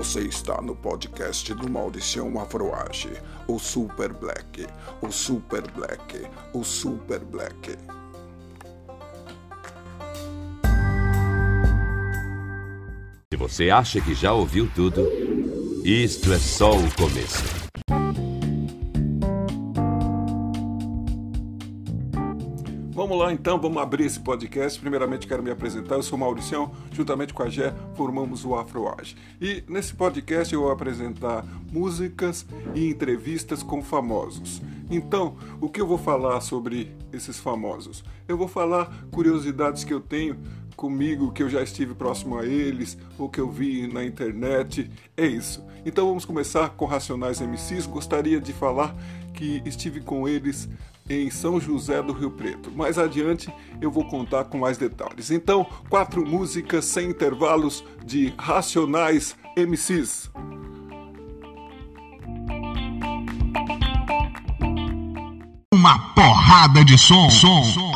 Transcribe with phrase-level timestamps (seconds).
[0.00, 3.12] Você está no podcast do Mauricião Afroage,
[3.46, 4.66] o Super Black,
[5.02, 7.76] o Super Black, o Super Black.
[13.30, 15.06] Se você acha que já ouviu tudo,
[15.84, 17.59] isto é só o começo.
[23.32, 24.80] Então, vamos abrir esse podcast.
[24.80, 29.16] Primeiramente quero me apresentar, eu sou Mauricião, juntamente com a Gé formamos o Afroage.
[29.40, 34.60] E nesse podcast eu vou apresentar músicas e entrevistas com famosos.
[34.90, 38.02] Então, o que eu vou falar sobre esses famosos?
[38.26, 40.36] Eu vou falar curiosidades que eu tenho
[40.74, 44.90] comigo, que eu já estive próximo a eles, ou que eu vi na internet.
[45.16, 45.62] É isso.
[45.84, 47.86] Então vamos começar com Racionais MCs.
[47.86, 48.94] Gostaria de falar
[49.34, 50.68] que estive com eles
[51.10, 52.70] em São José do Rio Preto.
[52.70, 55.30] Mais adiante eu vou contar com mais detalhes.
[55.30, 60.30] Então, quatro músicas sem intervalos de Racionais MCs.
[65.72, 67.28] Uma porrada de som.
[67.28, 67.64] som.
[67.64, 67.90] som.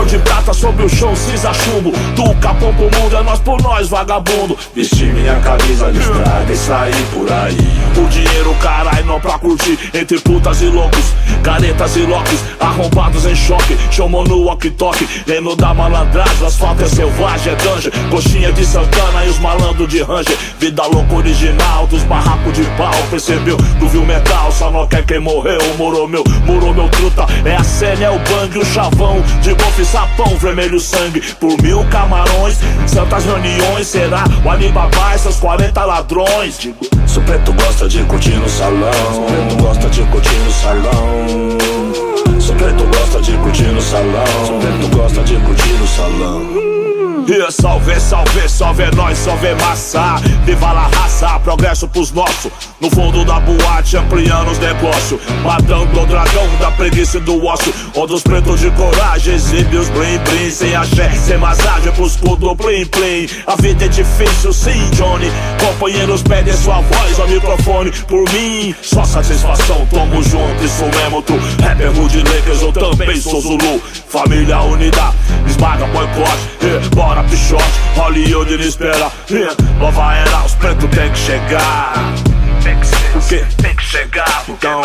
[0.00, 1.92] Cor de prata, sobre o chão cinza chumbo.
[2.14, 4.56] Do capão pro mundo é nós por nós, vagabundo.
[4.74, 7.56] Vestir minha camisa listrada e sair por aí.
[7.96, 9.78] O dinheiro, carai, não pra curtir.
[9.92, 11.04] Entre putas e loucos,
[11.42, 17.52] caretas e locks Arrombados em choque, chamou no walkie-talkie Reino da malandragem, asfalto é selvagem,
[17.52, 20.36] é dungeon Coxinha de Santana e os malandros de Ranger.
[20.58, 25.18] Vida louca original dos barracos de pau Percebeu, tu viu metal, só não quer quem
[25.18, 25.60] morreu.
[25.76, 27.26] Morou meu, morou meu truta.
[27.44, 31.84] É a cena, é o bang, o chavão De golfe, sapão, vermelho sangue Por mil
[31.86, 38.02] camarões, santas reuniões Será o Alibaba e seus 40 ladrões Digo, Se preto gosta de
[38.04, 41.60] curtir no salão, se preto gosta de curtir no salão.
[42.40, 46.89] Se preto gosta de curtir no salão, se preto gosta de curtir no salão.
[47.26, 50.16] E salve, salve, salve é nós, salve é massa.
[50.44, 52.50] Viva a raça, progresso pros nossos.
[52.80, 55.20] No fundo da boate, ampliando os negócios.
[55.44, 57.72] Matando o dragão da preguiça e do ócio.
[57.94, 62.56] Onde os pretos de coragem exibe os blim blim Sem axé, sem massagem pros cudos
[62.56, 65.30] plim plim A vida é difícil, sim, Johnny.
[65.60, 71.34] Companheiros pedem sua voz ao microfone Por mim, só satisfação, tamo junto, isso mesmo tu.
[71.62, 73.80] Rapper Rude Lakers, eu também sou Zulu.
[74.08, 75.12] Família unida,
[75.46, 76.60] esmaga boicote
[77.10, 77.64] yeah, Bora pichote,
[77.96, 79.10] Hollywood não espera
[79.78, 81.94] Nova era, os pretos tem que chegar.
[82.62, 83.44] Tem que ser, o quê?
[83.62, 84.82] Tem que chegar, então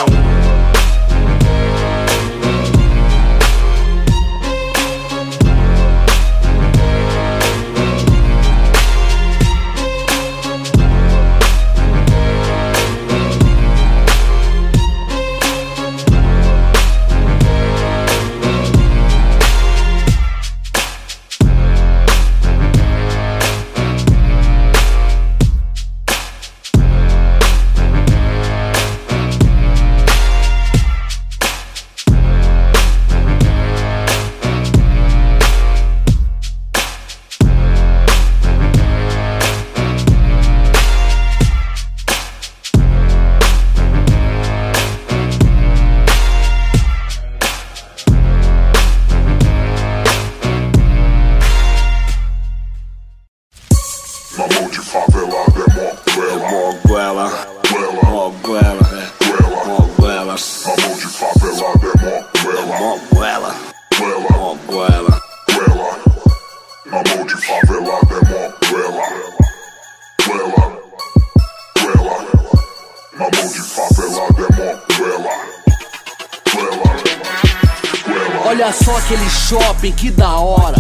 [78.46, 80.78] Olha só aquele shopping, que da hora.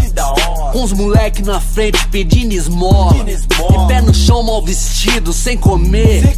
[0.72, 3.24] Com os moleque na frente pedindo esmola.
[3.24, 6.36] De pé no chão, mal vestido, sem comer.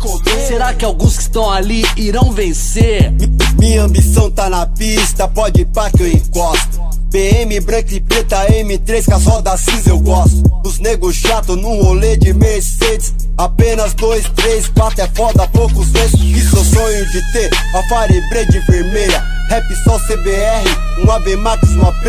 [0.47, 3.13] Será que alguns que estão ali irão vencer?
[3.59, 6.76] Minha ambição tá na pista, pode ir pá que eu encosto.
[7.09, 10.43] BM branca e preta, M3 com as rodas cinza eu gosto.
[10.65, 13.13] Os negros chato num rolê de Mercedes.
[13.37, 16.19] Apenas dois, três, quatro é foda, poucos vezes.
[16.19, 17.49] Isso eu sonho de ter.
[17.73, 19.23] A de vermelha.
[19.49, 22.05] Rap só CBR, um Ave Max, um AP.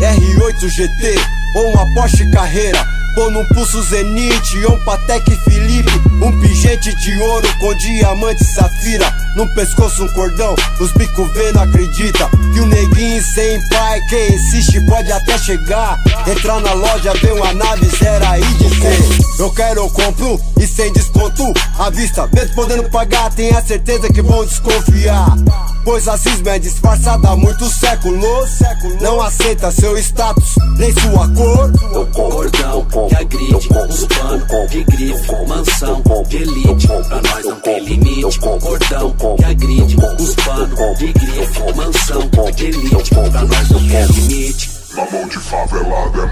[0.00, 1.14] R8 GT
[1.56, 2.86] ou uma Porsche Carreira.
[3.14, 5.90] Pô num pulso Zenith, um Patek Felipe
[6.22, 10.54] Um pingente de ouro com diamante safira no pescoço um cordão.
[10.80, 12.28] Os bico vê, não acredita.
[12.52, 16.00] Que o neguinho sem pai, quem insiste pode até chegar.
[16.26, 19.24] Entrar na loja, ver uma nave, zero aí dizer.
[19.38, 21.52] Eu quero, eu compro e sem desconto.
[21.78, 25.36] À vista, mesmo podendo pagar, tenha certeza que vão desconfiar.
[25.84, 28.20] Pois a cisma é disfarçada há muitos séculos.
[29.00, 31.72] Não aceita seu status, nem sua cor.
[32.12, 36.00] Cordão que agride, uns pano de grife, mansão
[36.36, 36.86] elite.
[36.86, 38.38] Pra nós não tem limite.
[38.40, 43.14] Cordão que agride, uns pano de grife, mansão de elite.
[43.14, 44.74] Pra nós não tem limite.
[44.94, 46.26] Mamão de favelado é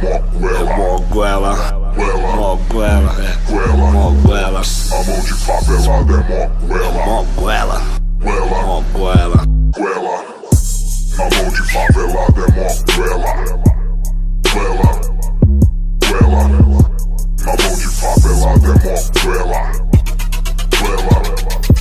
[0.77, 0.77] moguela.
[0.77, 1.55] Moguela,
[1.97, 3.51] Goela, moguela, é.
[3.51, 3.91] goela.
[3.91, 7.05] moguela, Mamão de favelado é moguela.
[7.05, 7.83] moguela,
[8.21, 9.45] Goela, moguela.
[9.77, 10.25] goela.
[11.19, 13.27] Mamão de favelado é moguela.
[14.53, 14.91] Goela,
[16.13, 16.72] goela.
[18.03, 19.25] Favelado é.
[19.25, 19.73] Goela.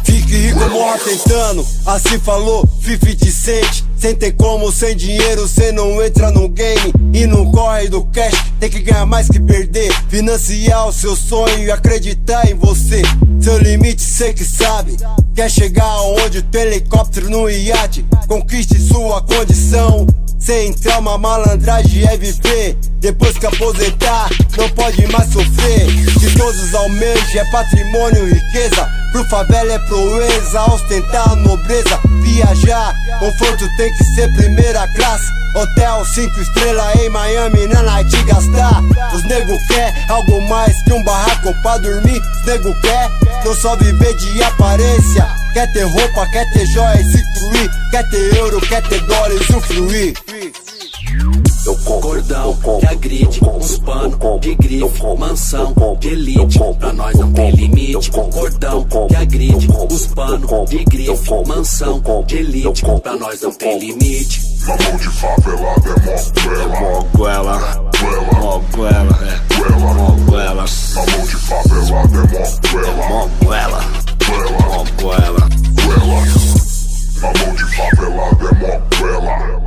[0.04, 6.00] Fique rico, morra tentando, assim falou 50 Cent Sem ter como, sem dinheiro, cê não
[6.00, 6.94] entra no game.
[7.12, 9.92] E não corre do cash, tem que ganhar mais que perder.
[10.10, 13.02] Financiar o seu sonho e acreditar em você.
[13.42, 14.98] Seu limite cê que sabe.
[15.34, 18.06] Quer chegar aonde o helicóptero no iate?
[18.28, 20.06] Conquiste sua condição
[20.42, 22.78] sem trauma, malandragem é viver.
[23.00, 25.88] Depois que aposentar, não pode mais sofrer.
[26.20, 28.90] Que todos almejam é patrimônio, riqueza.
[29.12, 32.00] Pro favela é proeza, ostentar nobreza.
[32.22, 35.26] Viajar, conforto tem que ser primeira classe.
[35.54, 38.82] Hotel 5 estrelas em Miami, na night gastar.
[39.14, 42.22] Os nego quer algo mais que um barraco pra dormir.
[42.22, 43.10] Os nego quer
[43.44, 45.28] não só viver de aparência.
[45.54, 47.70] Quer ter roupa, quer ter joias e fluir.
[47.92, 50.14] Quer ter euro, quer ter dólar e usufruir.
[51.64, 56.60] Cordão que agride, uns pano de grife, mansão de elite.
[56.80, 58.10] Pra nós não tem limite.
[58.10, 62.84] Cordão que agride, uns pano de grife, mansão de elite.
[63.04, 64.42] Pra nós não tem limite.
[64.66, 67.60] Mamão de favelado é moguela.
[68.40, 69.42] Moguela, moguela, é.
[69.70, 70.66] Moguela,
[70.96, 72.30] Mamão de favelado é
[73.08, 73.30] moguela.
[73.40, 73.82] moguela,
[74.68, 75.50] moguela.
[75.86, 76.30] Goela.
[77.22, 78.82] Mamão de favelado é moguela.
[79.02, 79.61] Goela,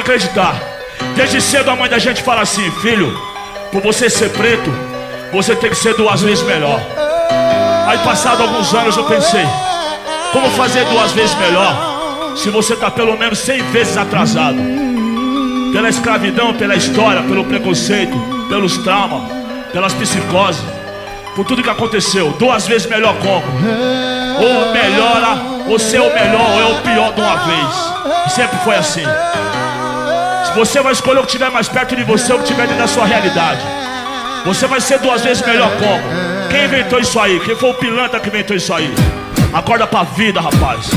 [0.00, 0.54] acreditar.
[1.14, 3.16] Desde cedo a mãe da gente fala assim, filho,
[3.72, 4.70] por você ser preto,
[5.32, 6.80] você tem que ser duas vezes melhor.
[7.86, 9.44] Aí passado alguns anos eu pensei,
[10.32, 14.58] como fazer duas vezes melhor se você tá pelo menos cem vezes atrasado?
[15.72, 18.16] Pela escravidão, pela história, pelo preconceito,
[18.48, 19.22] pelos traumas,
[19.72, 20.62] pelas psicoses,
[21.34, 22.32] por tudo que aconteceu.
[22.38, 23.44] Duas vezes melhor como?
[24.40, 25.38] Ou melhora,
[25.68, 28.26] ou ser o melhor, ou é o pior de uma vez.
[28.26, 29.04] E sempre foi assim.
[30.54, 32.88] Você vai escolher o que estiver mais perto de você, o que estiver dentro da
[32.88, 33.60] sua realidade.
[34.44, 36.48] Você vai ser duas vezes melhor como?
[36.50, 37.38] Quem inventou isso aí?
[37.40, 38.92] Quem foi o pilantra que inventou isso aí?
[39.52, 40.90] Acorda pra vida, rapaz.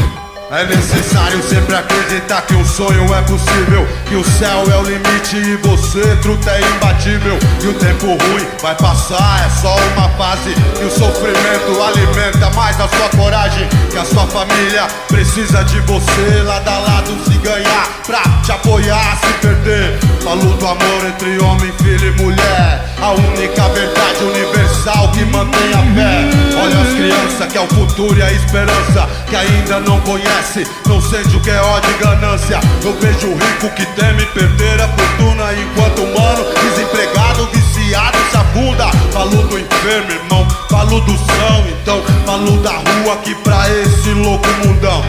[0.53, 5.35] É necessário sempre acreditar que um sonho é possível Que o céu é o limite
[5.35, 7.39] e você, truta, é imbatível.
[7.63, 10.53] E o tempo ruim vai passar, é só uma fase.
[10.77, 16.43] Que o sofrimento alimenta mais a sua coragem Que a sua família precisa de você
[16.45, 19.97] Lado a lado se ganhar, pra te apoiar, se perder.
[20.23, 25.95] Falo do amor entre homem, filho e mulher A única verdade universal que mantém a
[25.95, 26.61] fé.
[26.61, 30.42] Olha as crianças que é o futuro e a esperança Que ainda não conhece,
[30.87, 32.59] não sente o que é ódio e ganância.
[32.83, 38.37] Eu vejo o rico que teme perder a fortuna Enquanto o mano desempregado, viciado, se
[38.37, 38.87] afunda.
[39.11, 42.03] Falo do enfermo, irmão, falo do são Então.
[42.25, 45.03] Falo da rua que pra esse louco mundão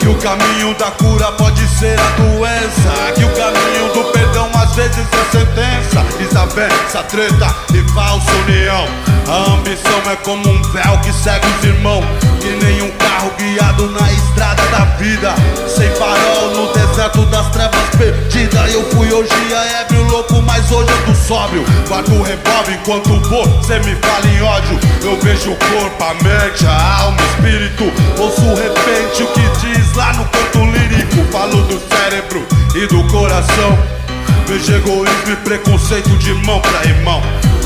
[0.00, 4.74] que o caminho da cura pode ser a doença Que o caminho do perdão às
[4.74, 6.01] vezes é sentença
[6.42, 8.88] Desavença, treta e falsa união.
[9.28, 12.04] A ambição é como um véu que segue os irmãos
[12.40, 15.32] Que nem um carro guiado na estrada da vida.
[15.68, 20.90] Sem farol no deserto das trevas perdida Eu fui hoje a ébrio louco, mas hoje
[20.90, 21.64] eu tô sóbrio.
[21.86, 24.80] Guardo o revólver enquanto você me fala em ódio.
[25.02, 27.84] Eu vejo o corpo, a mente, a alma, o espírito.
[28.18, 31.24] Ouço repente o que diz lá no canto lírico.
[31.30, 32.44] Falo do cérebro
[32.74, 34.01] e do coração
[34.46, 37.22] Vejo egoísmo e preconceito de mão pra irmão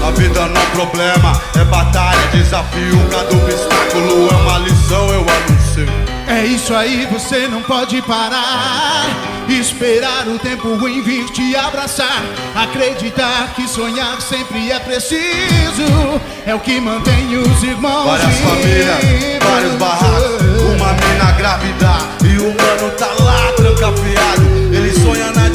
[0.07, 5.87] A vida não é problema, é batalha, desafio Cada obstáculo é uma lição, eu anuncio
[6.29, 9.07] É isso aí, você não pode parar.
[9.49, 12.23] Esperar o tempo ruim vir te abraçar.
[12.55, 16.21] Acreditar que sonhar sempre é preciso.
[16.45, 18.07] É o que mantém os irmãos.
[18.07, 20.43] Várias famílias, vários barracos.
[20.75, 24.43] Uma mina grávida e o mano tá lá trancafiado.
[24.73, 25.46] Ele sonha na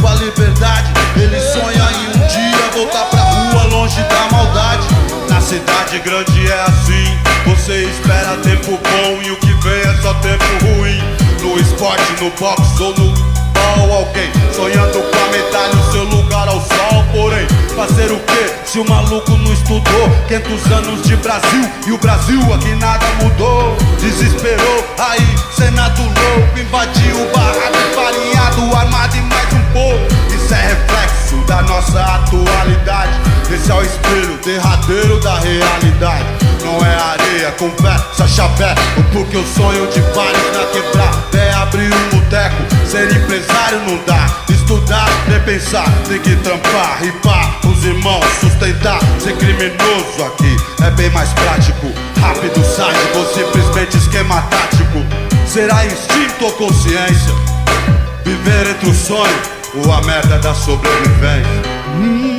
[0.00, 0.92] com a liberdade.
[1.16, 4.86] Ele sonha em um dia voltar pra rua longe da maldade.
[5.28, 7.18] Na cidade grande é assim.
[7.46, 10.98] Você espera tempo bom e o que vem é só tempo ruim.
[11.42, 13.12] No esporte, no boxe ou no
[13.52, 15.59] ball, alguém sonhando com a medalha,
[18.70, 20.10] se o maluco não estudou?
[20.28, 23.76] 500 anos de Brasil e o Brasil aqui nada mudou.
[24.00, 30.06] Desesperou, aí Senado louco invadiu o barraco, farinhado, armado e mais um pouco.
[30.32, 33.12] Isso é reflexo da nossa atualidade.
[33.52, 36.39] Esse é o espelho derradeiro da realidade.
[36.62, 38.74] Não é areia, conversa, chapé.
[39.12, 42.62] Porque o sonho de vários na quebrada é abrir um boteco.
[42.86, 44.26] Ser empresário não dá.
[44.48, 47.60] Estudar, repensar, tem que trampar, ripar.
[47.66, 49.00] Os irmãos, sustentar.
[49.18, 51.92] Ser criminoso aqui é bem mais prático.
[52.20, 55.04] Rápido, sádico ou simplesmente esquema tático.
[55.46, 57.34] Será instinto ou consciência?
[58.24, 59.40] Viver entre o sonho
[59.74, 62.29] ou a merda da sobrevivência?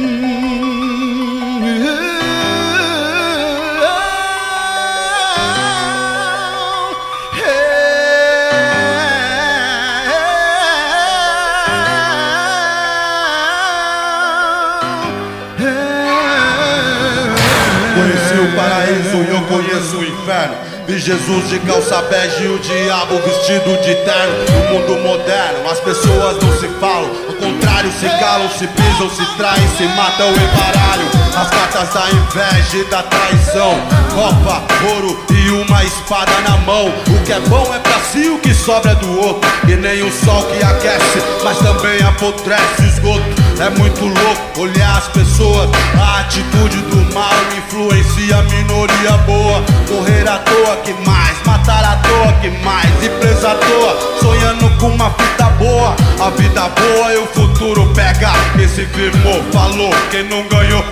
[20.21, 20.55] Inferno.
[20.87, 24.33] Vi Jesus de calça bege e o diabo vestido de terno.
[24.51, 27.09] No mundo moderno, as pessoas não se falam.
[27.27, 31.07] Ao contrário, se calam, se pisam, se traem, se matam em baralho.
[31.35, 33.79] As cartas da inveja e da traição.
[34.13, 34.63] Copa,
[34.93, 36.87] ouro e uma espada na mão.
[36.87, 39.49] O que é bom é pra si, o que sobra é do outro.
[39.67, 43.40] E nem o sol que aquece, mas também apodrece esgoto.
[43.59, 45.69] É muito louco olhar as pessoas.
[45.99, 49.63] A atitude do mal influencia a minoria boa.
[49.87, 52.89] Correr à toa que mais, matar à toa que mais.
[53.01, 53.09] E
[53.45, 55.95] à toa, sonhando com uma fita boa.
[56.19, 58.31] A vida boa e o futuro pega.
[58.55, 60.83] Quem se firmou, falou, quem não ganhou.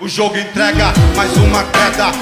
[0.00, 2.12] O jogo entrega mais uma queda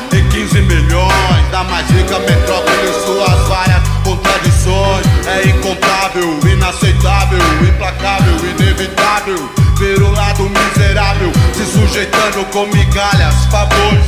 [11.97, 14.05] sujeitando com migalhas, favores.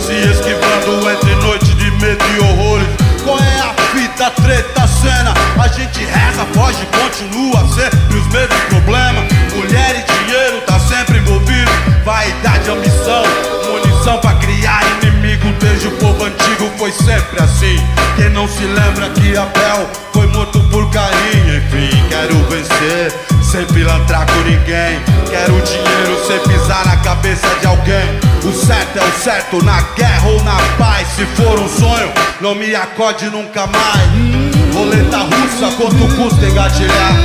[0.00, 2.88] Se esquivando entre noite de medo e horrores.
[3.22, 5.32] Qual é a fita, treta, cena?
[5.62, 9.24] A gente reza, foge, continua sempre os mesmos problemas.
[9.54, 11.70] Mulher e dinheiro tá sempre envolvido.
[12.04, 13.22] Vaidade, ambição,
[13.70, 15.52] munição pra criar inimigo.
[15.60, 17.76] Desde o povo antigo foi sempre assim.
[18.16, 21.58] Quem não se lembra que Abel foi morto por carinho?
[21.58, 23.14] Enfim, quero vencer,
[23.50, 25.00] sem pilantrar com ninguém.
[25.28, 28.20] Quero dinheiro sem pisar na cabeça de alguém.
[28.44, 31.08] O certo é o certo, na guerra ou na paz.
[31.08, 34.72] Se for um sonho, não me acode nunca mais.
[34.72, 37.16] Roleta russa, quanto custa engatilhar?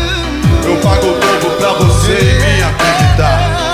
[0.63, 3.64] Eu pago o dobro pra você e me acreditar.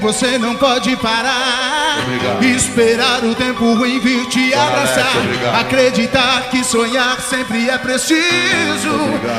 [0.00, 1.98] Você não pode parar.
[2.02, 2.42] Obrigado.
[2.42, 5.16] Esperar o tempo ruim vir te Dona abraçar.
[5.16, 5.60] Obrigado.
[5.60, 8.90] Acreditar que sonhar sempre é preciso.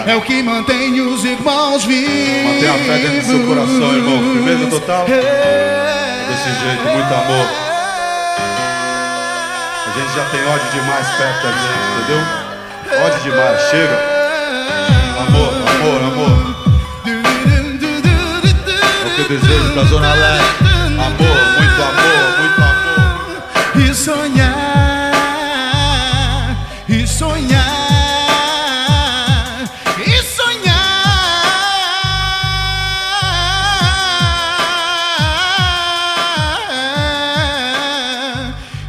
[0.05, 2.53] É o que mantém os irmãos vivos.
[2.53, 4.33] Mantenha a fé dentro do seu coração, irmão.
[4.33, 5.05] Firmeza total.
[5.05, 7.47] Desse jeito, muito amor.
[9.87, 12.23] A gente já tem ódio demais perto da gente, entendeu?
[13.05, 13.97] Ódio demais, chega.
[15.27, 16.50] Amor, amor, amor.
[19.21, 20.63] O que eu desejo pra Zona Leste.
[20.97, 21.13] Amor,
[21.59, 23.43] muito amor, muito amor.
[23.75, 25.11] E sonhar,
[26.89, 27.61] e sonhar,
[30.07, 30.81] e sonhar,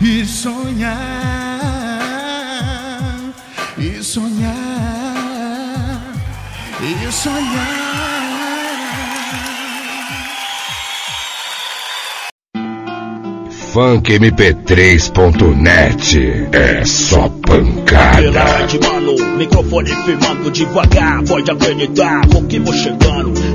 [0.00, 0.98] e sonhar,
[3.76, 4.52] e sonhar,
[6.80, 8.11] e sonhar.
[13.72, 18.20] funkmp3.net é só pancada.
[19.38, 22.42] Microfone firmando devagar, pode acreditar, vou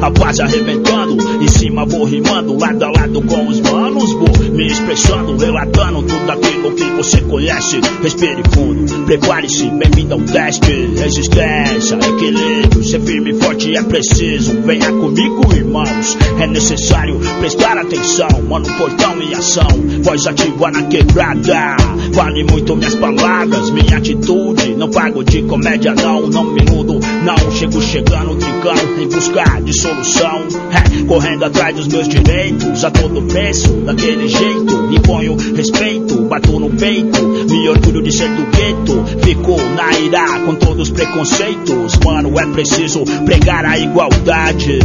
[0.01, 4.67] a base arrebentando, em cima vou rimando, lado a lado com os manos, vou me
[4.67, 7.79] expressando, relatando tudo aquilo que você conhece.
[8.01, 10.71] Respire fundo, prepare-se, bem-vindo ao teste.
[10.97, 14.61] Resistência, equilíbrio, ser firme e forte é preciso.
[14.61, 18.27] Venha comigo, irmãos, é necessário prestar atenção.
[18.47, 19.67] Mano, portão em ação,
[20.03, 21.77] voz ativa na quebrada.
[22.11, 24.75] Vale muito minhas palavras, minha atitude.
[24.75, 27.51] Não pago de comédia, não, não me iludo, não.
[27.51, 30.47] Chego chegando, trincando, em busca de solução.
[30.71, 34.87] É, correndo atrás dos meus direitos, a todo preço, daquele jeito.
[34.91, 39.05] Imponho respeito, bato no peito, me orgulho de ser do gueto.
[39.23, 41.97] Fico na ira com todos os preconceitos.
[42.03, 44.79] Mano, é preciso pregar a igualdade.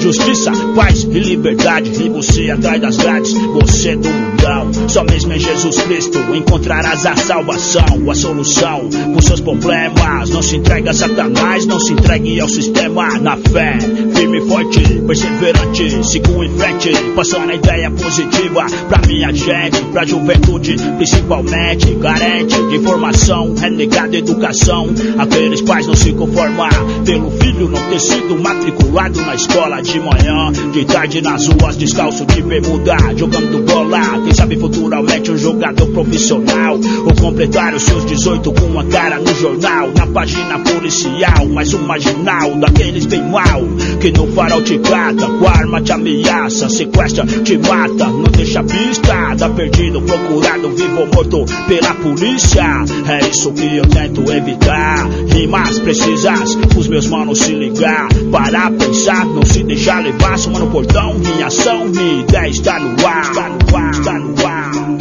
[0.00, 1.90] Justiça, paz e liberdade.
[2.02, 4.88] E você atrás das grades, você do mundão.
[4.88, 10.30] Só mesmo em Jesus Cristo encontrarás a salvação, a solução com seus problemas.
[10.30, 13.18] Não se entregue a Satanás, não se entregue ao sistema.
[13.20, 13.78] Na fé,
[14.14, 20.76] firme forte, perseverante, sigo em frente, passando a ideia positiva pra minha gente, pra juventude,
[20.96, 21.94] principalmente.
[21.96, 24.88] Carente de informação, renegado educação.
[25.18, 26.72] Aqueles pais não se conformar
[27.04, 32.24] pelo filho não ter sido matriculado na escola de manhã, de tarde nas ruas, descalço
[32.26, 34.20] de bermuda, jogando bola.
[34.24, 39.34] Quem sabe futuramente um jogador profissional, ou completar os seus 18 com uma cara no
[39.34, 43.62] jornal, na página policial, mais um marginal daqueles bem mal,
[44.00, 49.48] que no farol te cata, com arma te ameaça, sequestra, te mata, não deixa pista,
[49.56, 52.62] perdido, procurado, vivo ou morto pela polícia.
[53.08, 59.24] É isso que eu tento evitar, rimas precisas, os meus manos se ligar, parar, pensar,
[59.24, 63.48] não se deixar levar, soma no portão, minha ação, minha ideia está no ar, está
[63.48, 64.96] no ar, está no ar.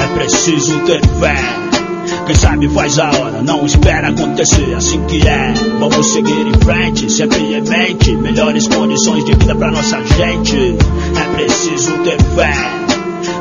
[0.00, 1.63] É preciso ter fé.
[2.26, 5.52] Quem sabe faz a hora, não espera acontecer assim que é.
[5.78, 8.16] Vamos seguir em frente, sempre em mente.
[8.16, 10.56] Melhores condições de vida pra nossa gente.
[10.56, 11.93] É preciso.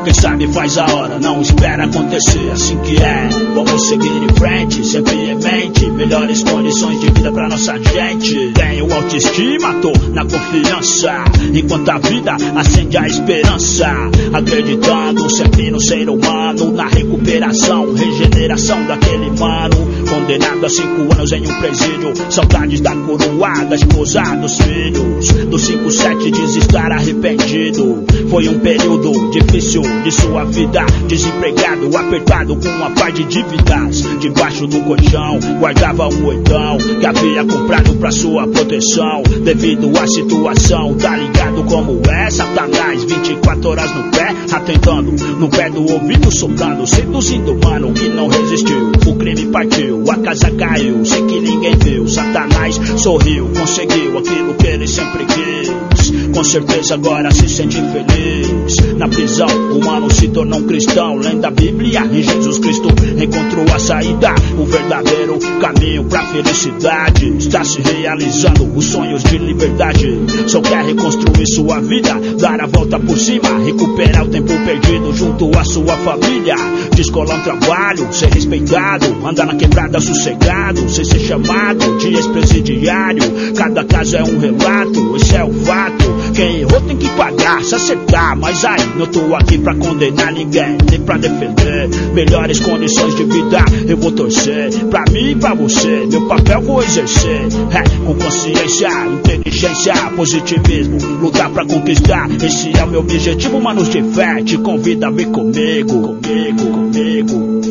[0.04, 3.30] Quem sabe faz a hora, não espera acontecer assim que é.
[3.56, 5.90] Vamos seguir em frente, sempre em mente.
[5.92, 8.52] Melhores condições de vida pra nossa gente.
[8.54, 11.24] Tenho autoestima, tô na confiança.
[11.54, 13.88] Enquanto a vida acende a esperança.
[14.34, 19.88] Acreditando sempre no ser humano, na recuperação, regeneração daquele mano.
[20.10, 22.14] Condenado a cinco anos em um presídio.
[22.30, 25.30] Saudades da coroa, da esposa, dos filhos.
[25.30, 28.04] Do 5-7 diz estar arrependido.
[28.30, 30.86] Foi um período difícil de sua vida.
[31.08, 34.04] Desempregado, apertado com uma par de dívidas.
[34.20, 39.24] Debaixo do colchão, guardava um oitão que havia comprado pra sua proteção.
[39.44, 42.30] Devido à situação, tá ligado como é?
[42.30, 45.12] Satanás, 24 horas no pé, atentando.
[45.38, 48.92] No pé do ouvido, soprando, seduzindo, mano, que não resistiu.
[49.06, 52.08] O crime partiu, a casa caiu, sem que ninguém viu.
[52.08, 56.23] Satanás sorriu, conseguiu aquilo que ele sempre quis.
[56.34, 58.76] Com certeza agora se sente feliz.
[58.98, 61.18] Na prisão, o humano se tornou um cristão.
[61.18, 62.88] Lendo da Bíblia, em Jesus Cristo
[63.22, 64.34] encontrou a saída.
[64.58, 67.38] O verdadeiro caminho pra felicidade.
[67.38, 70.20] Está se realizando os sonhos de liberdade.
[70.48, 75.58] Só quer reconstruir sua vida, dar a volta por cima, recuperar o tempo perdido junto
[75.58, 76.56] à sua família.
[76.96, 83.54] Descolar um trabalho, ser respeitado, andar na quebrada sossegado, sem ser chamado de ex-presidiário.
[83.56, 86.23] Cada caso é um relato, esse é o fato.
[86.34, 88.38] Quem errou tem que pagar, se acertar.
[88.38, 91.90] Mas aí, não tô aqui pra condenar ninguém, nem pra defender.
[92.14, 94.72] Melhores condições de vida eu vou torcer.
[94.86, 97.42] Pra mim e pra você, meu papel vou exercer.
[97.72, 100.98] É, com consciência, inteligência, positivismo.
[101.22, 104.42] Lutar pra conquistar, esse é o meu objetivo, manos de fé.
[104.44, 107.62] Te convido a vir comigo, comigo, comigo.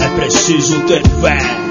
[0.00, 1.65] É preciso ter fé.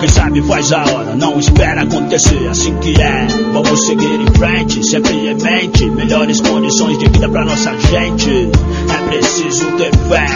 [0.00, 3.26] Quem sabe faz a hora, não espera acontecer assim que é.
[3.52, 5.90] Vamos seguir em frente, sempre em mente.
[5.90, 8.30] Melhores condições de vida pra nossa gente.
[8.30, 10.26] É preciso ter fé.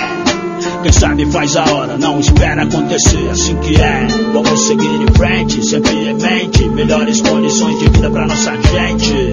[0.83, 4.07] Quem sabe faz a hora, não espera acontecer assim que é.
[4.33, 6.69] Vamos seguir em frente, sempre em mente.
[6.69, 9.33] Melhores condições de vida pra nossa gente.